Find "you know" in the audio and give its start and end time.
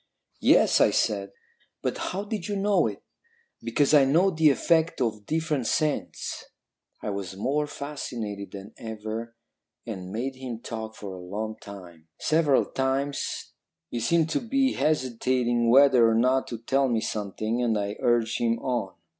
2.47-2.87